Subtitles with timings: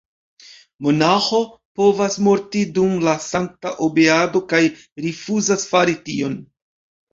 [0.85, 1.41] Monaĥo
[1.81, 4.65] povas morti dum la sankta obeado kaj
[5.09, 6.43] rifuzas fari tion!